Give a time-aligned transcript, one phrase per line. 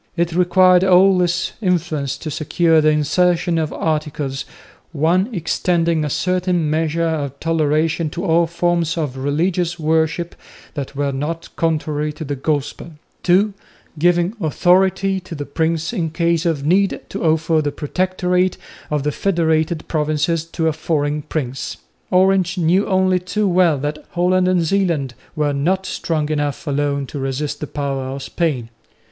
[0.17, 4.45] It required all his influence to secure the insertion of articles
[4.93, 10.35] (1) extending a certain measure of toleration to all forms of religious worship
[10.73, 13.53] that were not contrary to the Gospel, (2)
[13.99, 18.57] giving authority to the prince in case of need to offer the Protectorate
[18.89, 21.77] of the federated provinces to a foreign prince.
[22.09, 27.19] Orange knew only too well that Holland and Zeeland were not strong enough alone to
[27.19, 28.69] resist the power of Spain.